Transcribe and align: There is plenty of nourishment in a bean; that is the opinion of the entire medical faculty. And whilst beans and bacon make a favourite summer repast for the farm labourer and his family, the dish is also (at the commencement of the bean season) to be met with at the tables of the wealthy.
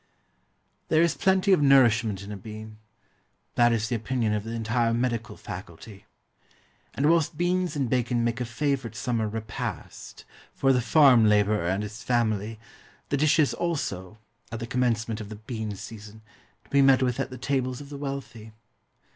There 0.87 1.03
is 1.03 1.13
plenty 1.13 1.53
of 1.53 1.61
nourishment 1.61 2.23
in 2.23 2.31
a 2.31 2.35
bean; 2.35 2.79
that 3.53 3.71
is 3.71 3.87
the 3.87 3.95
opinion 3.95 4.33
of 4.33 4.43
the 4.43 4.53
entire 4.53 4.95
medical 4.95 5.37
faculty. 5.37 6.07
And 6.95 7.07
whilst 7.07 7.37
beans 7.37 7.75
and 7.75 7.87
bacon 7.87 8.23
make 8.23 8.41
a 8.41 8.45
favourite 8.45 8.95
summer 8.95 9.27
repast 9.27 10.25
for 10.55 10.73
the 10.73 10.81
farm 10.81 11.25
labourer 11.29 11.67
and 11.67 11.83
his 11.83 12.01
family, 12.01 12.59
the 13.09 13.17
dish 13.17 13.37
is 13.37 13.53
also 13.53 14.17
(at 14.51 14.59
the 14.59 14.65
commencement 14.65 15.21
of 15.21 15.29
the 15.29 15.35
bean 15.35 15.75
season) 15.75 16.23
to 16.63 16.71
be 16.71 16.81
met 16.81 17.03
with 17.03 17.19
at 17.19 17.29
the 17.29 17.37
tables 17.37 17.79
of 17.79 17.89
the 17.91 17.97
wealthy. 17.97 18.53